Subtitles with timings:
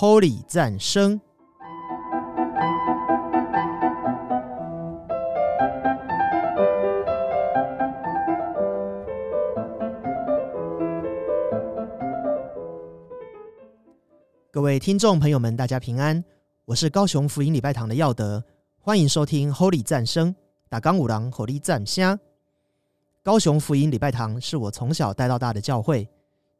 [0.00, 1.20] Holy 赞声。
[14.52, 16.24] 各位听众朋友们，大家平安，
[16.64, 18.40] 我是高雄福音礼拜堂的耀德，
[18.78, 20.32] 欢迎收听 Holy 赞声。
[20.68, 22.16] 打刚五郎火力赞虾。
[23.24, 26.08] 高雄福音礼拜堂是我从小带到大的教会，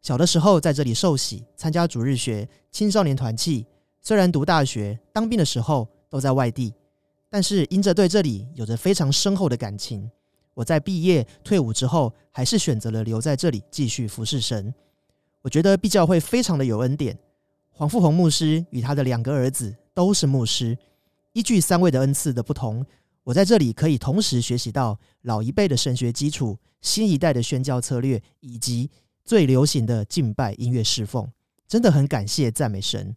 [0.01, 3.67] 小的时候在这里受洗，参加主日学、青少年团契。
[4.01, 6.73] 虽然读大学、当兵的时候都在外地，
[7.29, 10.11] 但是因着对这里有着非常深厚的感情，
[10.55, 14.73] 我在毕业退伍之后，还是选择了留在这里继续服侍神。
[15.43, 17.19] 我觉得毕教会非常的有恩典。
[17.71, 20.79] 黄富宏牧师与他的两个儿子都是牧师，
[21.33, 22.85] 依据三位的恩赐的不同，
[23.25, 28.91] 我在这里可以同时学习到老一辈的神学基础、新一代的宣教策略，以及
[29.29, 31.31] 最流行的敬拜音乐侍奉。
[31.67, 33.15] 真的很感谢赞美神。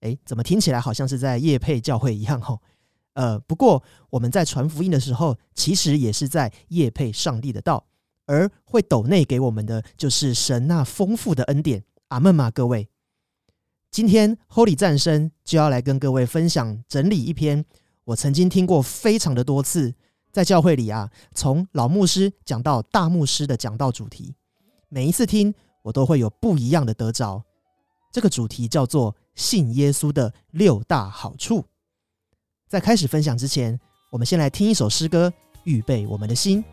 [0.00, 2.38] 诶，怎么听起来好像是在夜配教会一样？
[2.38, 2.60] 吼，
[3.14, 7.86] 呃，不过我们在传福音的时候，其实也是在夜配上帝的道，
[8.26, 11.82] 而会斗内给我们的就是神那丰富的恩典。
[12.08, 12.50] 阿门嘛？
[12.50, 12.90] 各位。
[13.90, 17.64] 今天 Holy 战声就要来跟各位分享整理一篇
[18.04, 19.94] 我曾经听过非常的多次，
[20.30, 24.34] 在教会里啊，从老牧师讲到大牧师的讲道主题，
[24.94, 27.42] 每一次听我都会有不一样的得着。
[28.12, 31.64] 这个主题叫做信耶稣的六大好处。
[32.68, 33.80] 在开始分享之前，
[34.12, 35.32] 我们先来听一首诗歌，
[35.64, 36.64] 预备我们的心。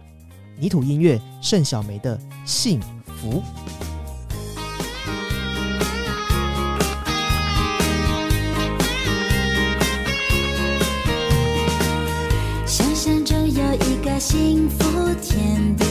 [0.59, 3.41] 泥土音乐盛小梅的幸福。
[12.67, 15.85] 想象中有一个幸福天地，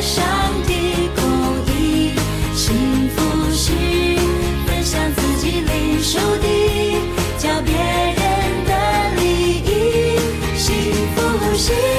[0.00, 0.24] 上
[0.64, 1.24] 帝，公
[1.66, 2.12] 益，
[2.54, 3.72] 幸福是
[4.66, 6.46] 分享自己领受的，
[7.36, 10.18] 叫别人的利益，
[10.56, 10.72] 幸
[11.16, 11.97] 福是。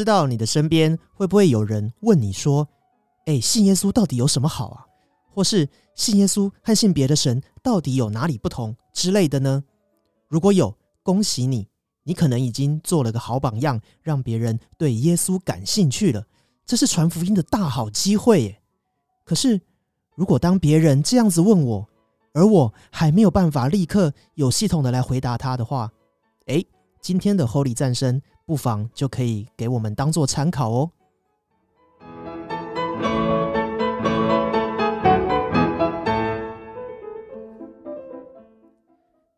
[0.00, 2.66] 知道你的身边会不会有人问你说
[3.28, 4.86] ：“哎，信耶稣到底有什么好啊？”
[5.28, 9.62] 或是信耶稣和信别的神到底有哪里不同之类的呢？
[10.26, 11.68] 如果有，恭喜你，
[12.04, 16.24] 你可能已经做了个好榜样，让别人对耶稣感兴趣了。
[16.64, 18.62] 这是传福音的大好机会耶！
[19.26, 19.60] 可是，
[20.16, 21.88] 如果当别人这样子问我，
[22.32, 25.92] 而我还没有办法立刻有系统的来回答他的话，
[26.46, 26.66] 诶，
[27.02, 30.90] 今天的 Holy 战声不妨就可以给我们当做参考哦。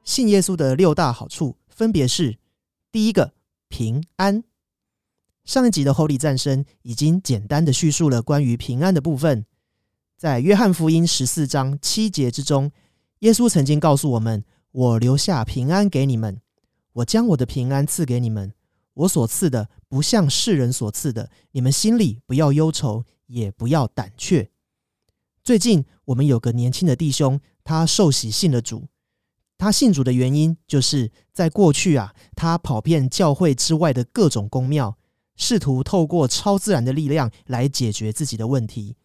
[0.02, 2.38] 信耶稣的六大好处分别是：
[2.90, 3.34] 第一个，
[3.68, 4.42] 平安。
[5.44, 9.44] 上一集的 Holy 战声已经简单的叙述了关于平安的部分，
[10.16, 12.72] 在约翰福音十四章七节之中，
[13.18, 14.42] 耶稣曾经告诉我们
[14.72, 16.40] ：“我留下平安给你们，
[16.94, 18.54] 我将我的平安赐给你们，
[18.94, 24.50] 我所赐的不像世人所赐的，你们心里不要忧愁，也不要胆怯。”
[25.42, 28.88] 最近我们有个年轻的弟兄，他受洗信了主。
[29.58, 34.98] 他信主的原因，就是在过去啊，他跑遍教会之外的各种宫庙，
[35.36, 38.96] 试图透过超自然的力量来解决自己的问题。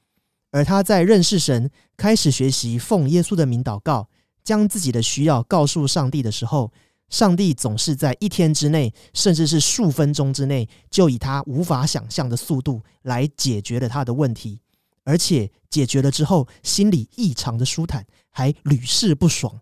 [0.52, 4.10] 而他在认识神、开始学习奉耶稣的名祷告，
[4.44, 6.72] 将自己的需要告诉上帝的时候，
[7.10, 14.60] 上帝总是在一天之内，甚至是数分钟之内，就以他无法想象的速度来解决了他的问题。
[15.04, 19.62] 而且解决了之后，心里异常的舒坦，还屡试不爽。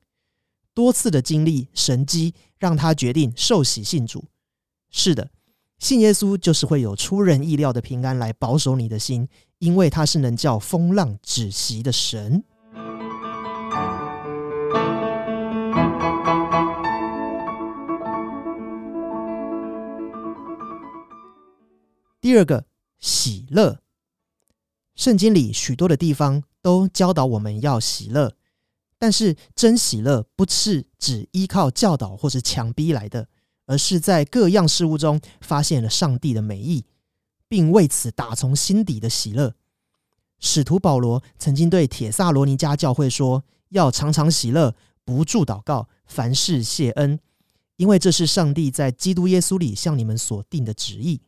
[0.73, 4.25] 多次的经历神机，让他决定受洗信主。
[4.89, 5.29] 是的，
[5.77, 12.43] 信耶稣就是会有出人意料的平安来保守你的心，因为他是能叫风浪止息的神。
[22.25, 22.65] 第二个，
[22.97, 23.83] 喜乐。
[24.95, 28.33] 圣经里许多的地方都教导我们要喜乐。
[28.97, 33.29] 但是真喜乐不是只依靠教导或是强逼来的，
[33.67, 36.85] 而是在各样事物中发现了上帝的美意，
[37.47, 39.53] 并为此打从心底的喜乐。
[40.39, 44.73] 使徒保罗曾经对铁萨罗尼迦教会说：“要常常喜乐，
[45.03, 47.19] 不住祷告，凡事谢恩，
[47.75, 51.21] 因为这是上帝在基督耶稣里向你们所定的旨意。”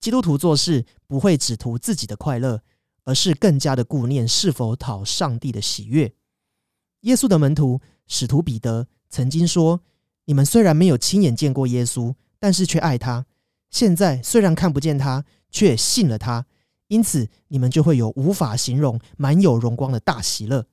[0.00, 2.62] 基督徒做事不会只图自己的快乐，
[3.04, 6.14] 而是更加的顾念是否讨上帝的喜悦。
[7.02, 9.82] 耶稣的门徒使徒彼得曾经说
[10.24, 13.24] ：“你们虽然没有亲眼见过耶稣，但是却爱他；
[13.70, 16.46] 现在虽然看不见他，却信了他。
[16.88, 20.66] 因此，你们就会有无法形容、满有荣光的大喜乐。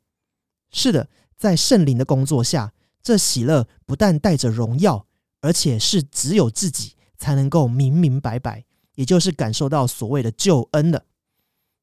[0.72, 2.74] 是的，在圣灵的工作下，
[3.04, 5.06] 这喜乐不但带着荣耀，
[5.42, 8.66] 而且是只有自己才能够明明白白，
[8.98, 11.06] 也就是感受到所谓的救恩了。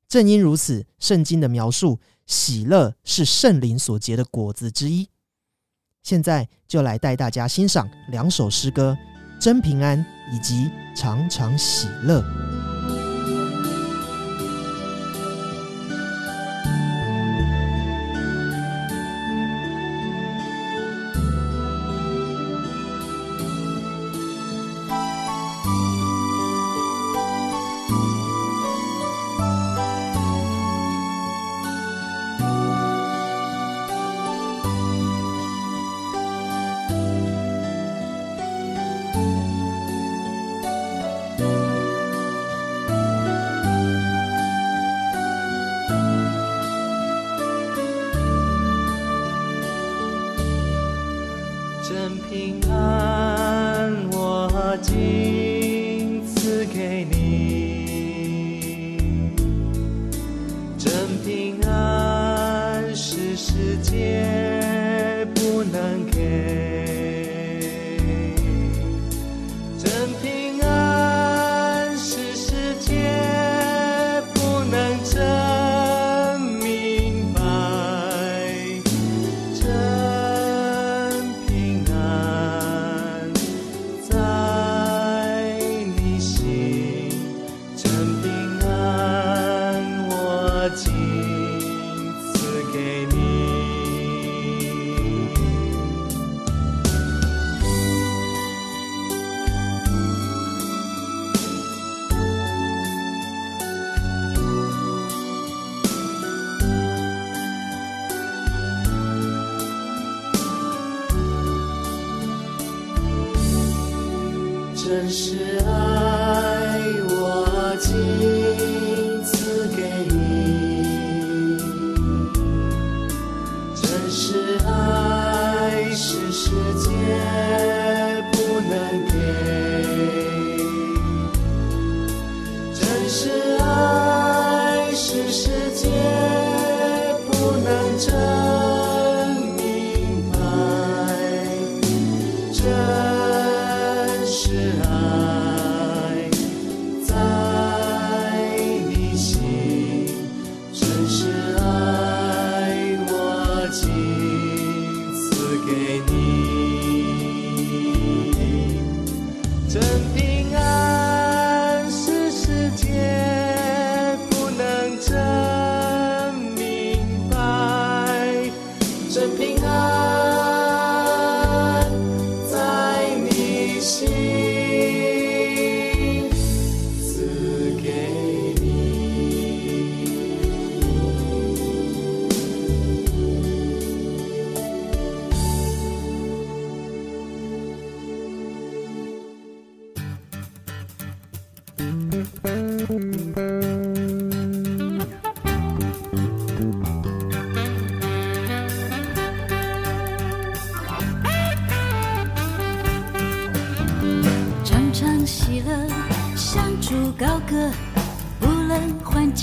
[0.06, 5.10] 正因如此，圣经的描述。”喜乐是圣灵所结的果子之一。
[6.02, 8.96] 现在就来带大家欣赏两首诗歌
[9.42, 9.98] 《真平安》
[10.34, 10.54] 以及
[10.96, 12.22] 《常常喜乐》。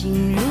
[0.01, 0.50] 心如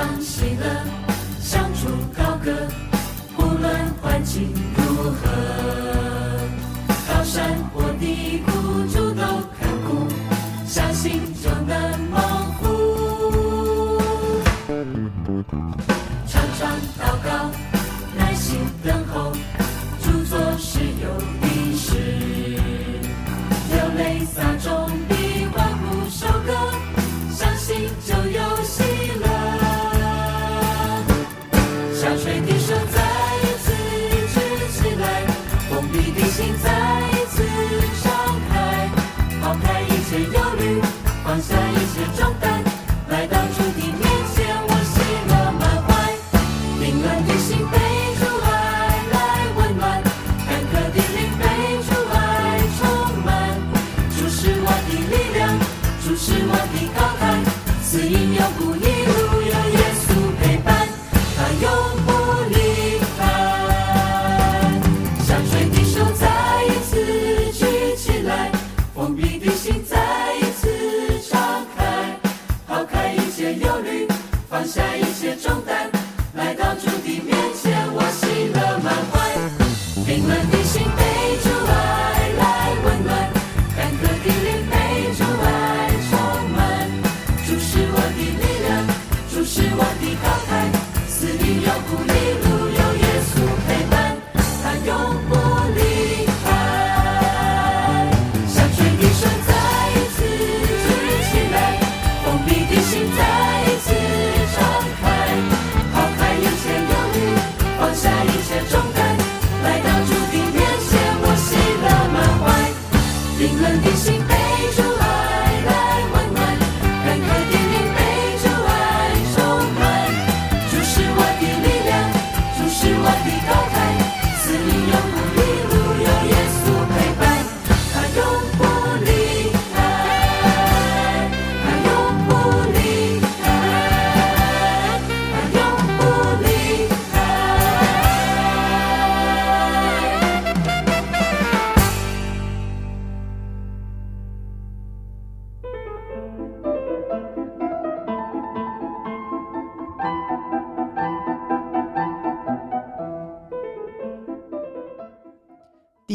[0.00, 1.09] 常喜乐，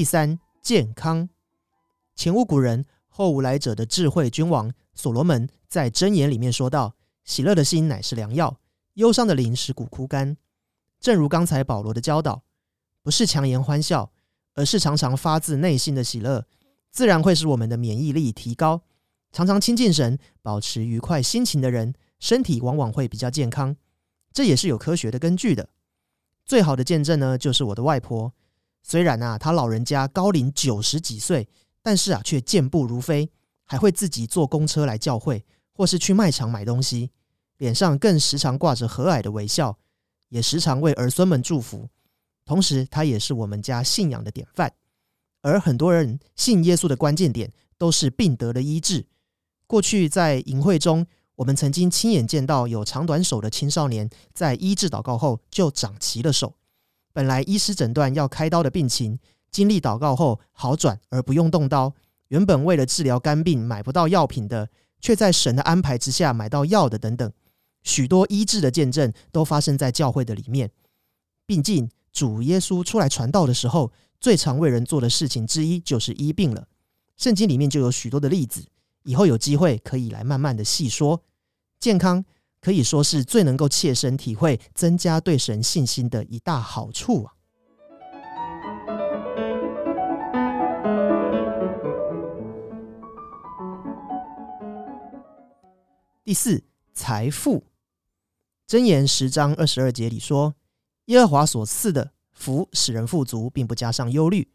[0.06, 1.28] 三，健康。
[2.16, 6.96] 前无古人，后无来者的智慧君王所罗门在箴言里面说道
[7.26, 8.58] ：“喜乐的心乃是良药，
[8.94, 10.38] 忧伤的灵使骨枯干。”
[11.02, 12.44] 正如刚才保罗的教导，
[13.04, 14.12] 不是强颜欢笑，
[14.54, 16.46] 而是常常发自内心的喜乐，
[16.92, 18.82] 自然会使我们的免疫力提高。
[19.32, 23.76] 常常亲近神、保持愉快心情的人，身体往往会比较健康。
[24.32, 25.68] 这也是有科学的根据的。
[26.46, 28.34] 最好的见证呢，就是我的外婆。
[28.88, 31.50] 虽然啊，他老人家高龄九十几岁，
[31.82, 33.28] 但是啊，却健步如飞，
[33.64, 37.10] 还会自己坐公车来教会，或是去卖场买东西，
[37.58, 39.80] 脸上更时常挂着和蔼的微笑，
[40.30, 41.90] 也时常为儿孙们祝福。
[42.46, 44.72] 同时，他也是我们家信仰的典范。
[45.42, 49.08] 而很多人信耶稣的关键点，都是病得了医治。
[49.66, 56.54] 过去在营会中，我们曾经亲眼见到有长短手的青少年，在医治祷告后就长齐了手。
[57.16, 59.18] 本来医师诊断要开刀的病情，
[59.50, 61.96] 经历祷告后好转而不用动刀。
[62.28, 64.68] 原本为了治疗肝病买不到药品的，
[65.00, 67.32] 却在神的安排之下买到药的等等，
[67.84, 70.70] 许多医治的见证都发生在教会的里面。
[71.46, 76.68] 毕竟主耶稣出来传道的时候，最常为人做的事情之一就是医病了。
[77.16, 78.66] 圣经里面就有许多的例子。
[79.04, 81.24] 以后有机会可以来慢慢的细说。
[81.80, 82.26] 健康
[82.66, 87.34] 可以说是最能够切身体会、增加对神信心的一大好处啊。
[96.24, 97.64] 第四，财富。
[98.68, 100.56] 箴言十章二十二节里说
[101.06, 104.50] ：“耶和华所赐的福使人富足，并不加上忧虑。”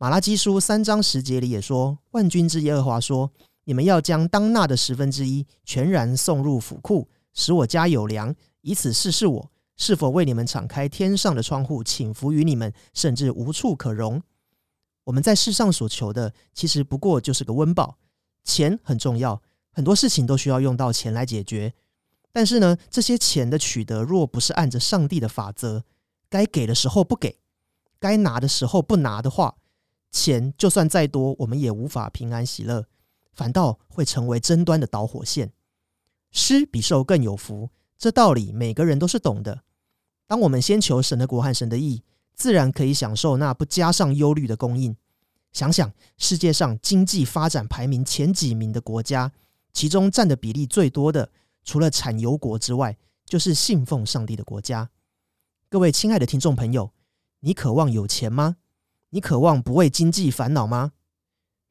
[0.00, 3.30] 马拉基书三章十节里也说：“万军之耶和华说。”
[3.68, 7.06] 你们要将当纳的十分之一全然送入府库，
[7.38, 14.20] 使我家有粮，以此试试我是否为你们敞开天上的窗户，请福于你们，甚至无处可容。
[15.04, 17.96] 我们在世上所求的，其实不过就是个温饱。
[18.42, 21.74] 钱很重要，很多事情都需要用到钱来解决。
[22.32, 25.84] 但是呢，这些钱的取得，若不是按着上帝的法则，
[26.28, 27.38] 该给的时候不给，
[28.00, 29.54] 该拿的时候不拿的话，
[30.10, 32.86] 钱就算再多，我们也无法平安喜乐。
[33.32, 35.52] 反倒会成为争端的导火线。
[36.30, 39.62] 施比受更有福，这道理每个人都是懂的。
[40.26, 42.02] 当我们先求神的国和神的义，
[42.34, 44.96] 自然可以享受那不加上忧虑的供应。
[45.52, 49.32] 想想世界上经济发展排名前几名的国家，
[49.72, 51.30] 其中占的比例最多的，
[51.64, 54.90] 除了产油国之外，就是信奉上帝的国家。
[55.70, 56.92] 各位亲爱的听众朋友，
[57.40, 58.56] 你渴望有钱吗？
[59.10, 60.92] 你渴望不为经济烦恼吗？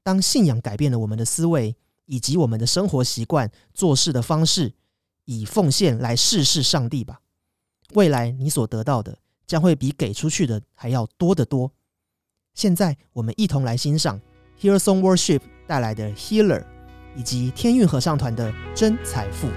[0.02, 1.76] 当信仰改变了我们的思维
[2.08, 4.74] 以及我们的生活习惯、做事的方式，
[5.26, 7.22] 以奉献来试试上帝吧。
[7.94, 11.72] 未来你所得到的将会比给出去的还要多得多。
[12.54, 14.20] 现在我们一同来欣赏
[14.60, 16.66] Hear Song Worship 带来的 Healer，
[17.16, 19.48] 以及天韵合唱团的真财富。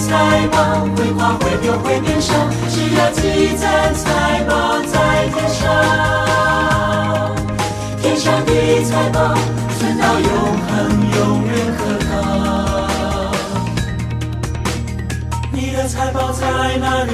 [0.00, 0.56] 财宝
[0.96, 2.32] 会花会丢会变少，
[2.70, 5.60] 只要积攒财宝在天上，
[8.00, 8.50] 天上的
[8.84, 9.34] 财宝
[9.78, 10.28] 存到永
[10.66, 10.70] 恒，
[11.16, 12.10] 永远可靠。
[15.52, 16.46] 你的财宝在
[16.78, 17.10] 哪里？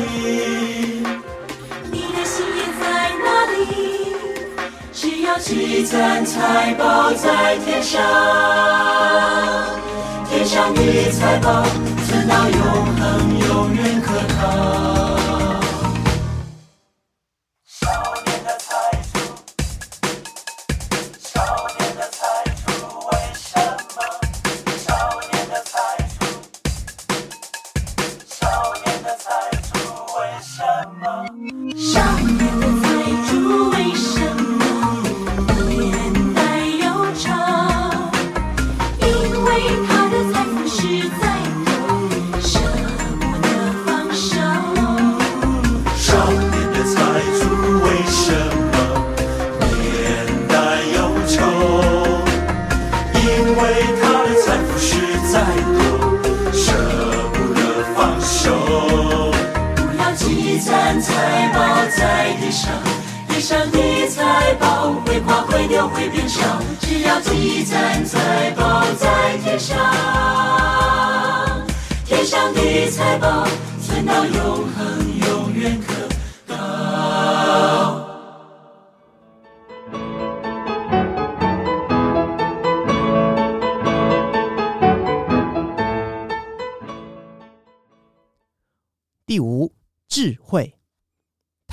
[1.90, 2.84] 你的心也在
[3.24, 3.54] 哪里？
[4.92, 8.00] 只要积攒财宝在天上，
[10.30, 11.64] 天上的财宝
[12.28, 12.60] 到永
[12.96, 15.05] 恒，永远可靠。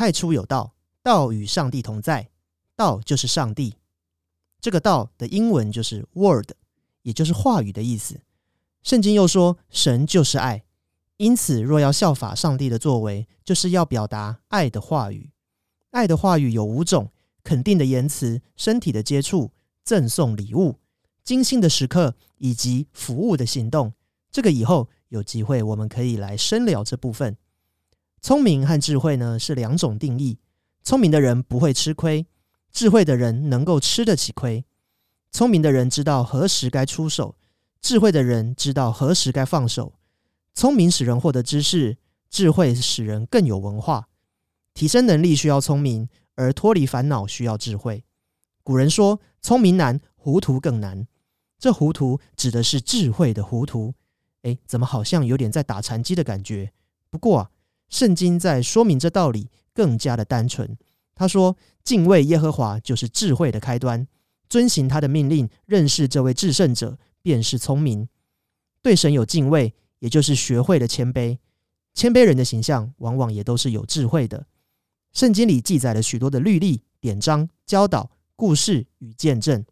[0.04, 2.28] 太初有道，道与上帝同在，
[2.76, 3.76] 道就是上帝。
[4.60, 6.52] 这个道的英文就是 word，
[7.04, 8.20] 也就是话语的意思。
[8.82, 10.66] 圣经又说，神就是爱，
[11.16, 15.32] 因此若要效法上帝的作为，就是要表达爱的话语。
[15.92, 19.52] 爱的话语有五种：肯定的言辞、身体的接触、
[19.86, 20.80] 赠送礼物、
[21.24, 23.94] 精心的时刻以及服务的行动。
[24.30, 27.38] 这个以后有机会我们可以来深聊这部分。
[28.24, 30.40] 聪明和智慧呢是两种定义。
[30.82, 32.26] 聪明的人不会吃亏，
[32.72, 34.64] 智慧的人能够吃得起亏。
[35.30, 37.36] 聪明的人知道何时该出手，
[37.82, 39.96] 智慧的人知道何时该放手。
[40.56, 41.98] 聪明使人获得知识，
[42.30, 44.08] 智慧使人更有文化。
[44.74, 48.06] 提升能力需要聪明，而脱离烦恼需要智慧。
[48.64, 51.06] 古人说：“聪明难，糊涂更难。”
[51.60, 53.94] 这糊涂指的是智慧的糊涂。
[54.44, 56.72] 诶，怎么好像有点在打禅机的感觉？
[57.10, 57.50] 不过啊，
[57.94, 60.76] 圣经在说明这道理更加的单纯。
[61.14, 64.08] 他说：“敬畏耶和华就是智慧的开端，
[64.50, 68.10] 遵行他的命令，认识这位至圣者，便是聪明。
[68.82, 71.38] 对神有敬畏，也就是学会了谦卑。
[71.94, 74.48] 谦卑人的形象，往往也都是有智慧的。
[75.12, 79.64] 圣经里记载了许多的律例、典章、教导、故事与见证。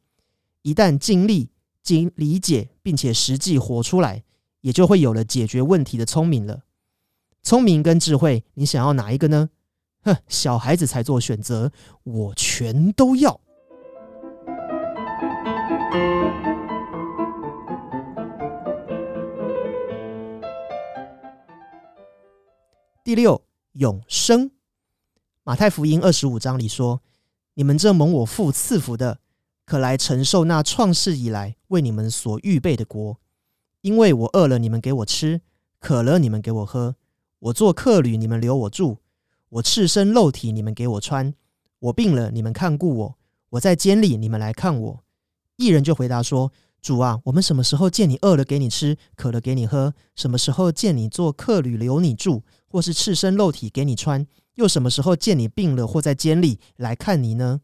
[0.62, 1.50] 一旦经历、
[1.82, 4.24] 经理解，并且实际活出来，
[4.62, 6.62] 也就会有了解决问题的聪明了。
[7.44, 9.50] 聪明跟智慧，你想要哪一个呢？
[10.04, 11.72] 哼，小孩子才做选择，
[12.04, 13.42] 我全都要。
[23.04, 24.52] 第六，永生。
[25.44, 27.02] 马太福音二十五章里说
[27.56, 29.18] ：“你们这蒙我父赐福的，
[29.66, 33.20] 可来承受那创世以来为你们所预备的国。
[33.82, 35.40] 因为我饿了，你们给我吃；
[35.80, 36.94] 渴了，你们给我喝；
[37.42, 38.98] 我做客旅，你们留我住；
[39.50, 41.34] 我赤身露体，你们给我穿；
[41.80, 43.16] 我病了，你们看顾我；
[43.50, 45.04] 我在监里，你们来看我。”
[45.58, 46.52] 艺人就回答说
[46.84, 49.96] ：“主啊，我们什么时候见你饿了给你吃，渴了给你喝？
[50.16, 54.28] 什么时候见你做客旅留你住，或是赤身露体给你穿？
[54.56, 57.62] 又什么时候见你病了或在监里来看你呢？”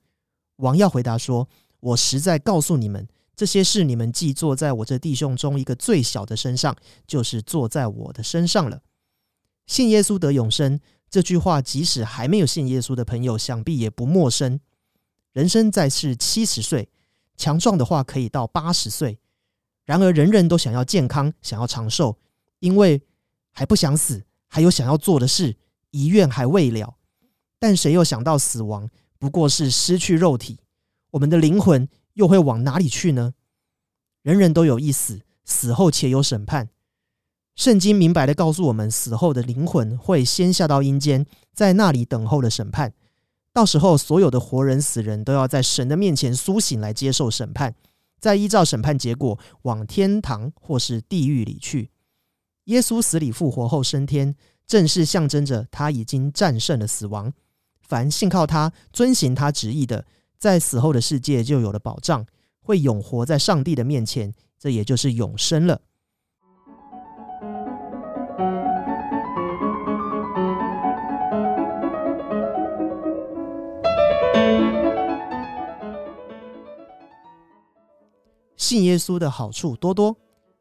[0.58, 1.48] 王耀回答说
[1.80, 8.82] ：“我实在告诉你们，这些事你们既坐在我这弟兄中一个最小的身上，就是坐在我的身上了。
[9.68, 14.60] 信耶稣得永生这句话，即使还没有信耶稣的朋友，想必也不陌生。
[15.34, 16.90] 人生在世七十岁，
[17.36, 19.20] 强壮的话可以到八十岁。
[19.86, 22.18] 然而，人人都想要健康，想要长寿，
[22.60, 23.02] 因为
[23.52, 25.56] 还不想死，还有想要做的事，
[25.92, 26.98] 遗愿还未了。
[27.60, 30.60] 但谁又想到死亡不过是失去肉体，
[31.12, 33.34] 我们的灵魂又会往哪里去呢？
[34.24, 36.70] 人人都有一死，死后且有审判。
[37.58, 42.94] 圣经明白的告诉我们，死后的灵魂会先下到阴间，在那里等候了审判。
[43.52, 47.74] 到时候，所有的活人、死人都要在神的面前苏醒来接受审判，
[48.20, 51.90] 再依照审判结果往天堂或是地狱里去。
[52.66, 54.36] 耶稣死里复活后升天，
[54.68, 57.34] 正是象征着他已经战胜了死亡。
[57.82, 60.06] 凡信靠他、遵行他旨意的，
[60.38, 62.24] 在死后的世界就有了保障，
[62.62, 65.82] 会永活在上帝的面前，这也就是永生了。
[78.68, 80.18] 信耶稣的好处多多，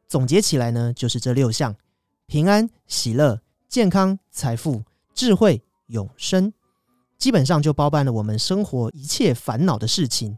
[0.07, 1.75] 总结起来呢，就是这六项：
[2.25, 4.81] 平安、喜乐、健康、财富、
[5.13, 6.53] 智慧、永生。
[7.17, 10.37] 基本上就包办了我们生活一切烦恼的事情。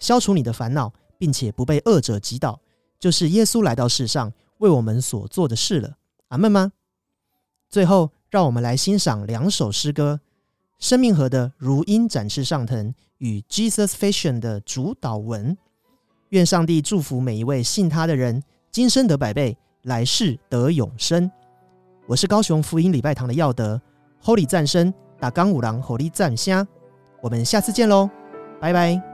[0.00, 2.58] 消除你的烦恼，并且不被恶者击倒，
[2.98, 5.96] 就是耶稣来到世上为我们所做的事了。
[6.30, 6.72] 阿门吗？
[7.68, 10.20] 最后，让我们来欣赏两首诗歌：
[10.80, 12.88] 生命河的《如鹰展翅上腾》
[13.18, 15.56] 与 Jesus Fashion 的主导文。
[16.36, 21.30] 愿上帝祝福每一位信他的人，今生得百倍，来世得永生。
[22.06, 23.80] 我是高雄福音礼拜堂的耀德
[24.22, 26.66] ，Holy 赞声打刚五郎 Holy 赞虾，
[27.22, 28.10] 我们下次见喽，
[28.60, 29.05] 拜拜。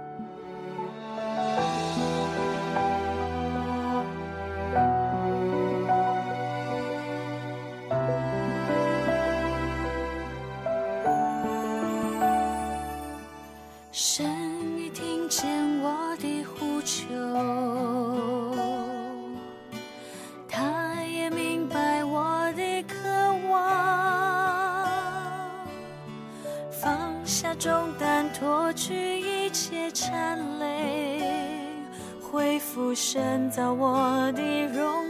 [32.72, 35.01] 浮现在我的容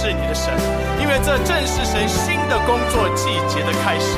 [0.00, 0.54] 是你的神
[1.00, 4.16] 因为这正是神新的工作季节的开始。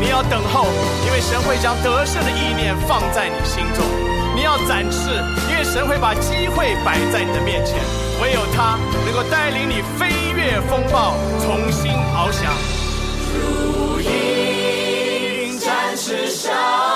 [0.00, 0.66] 你要等候
[1.06, 3.86] 因为神会将得胜的意念放在你心中。
[4.34, 5.10] 你要展示
[5.48, 7.76] 因为神会把机会摆在你的面前。
[8.20, 8.76] 唯有他
[9.06, 12.52] 能够带领你飞越风暴重新翱翔。
[13.32, 16.89] 如鹰展翅上。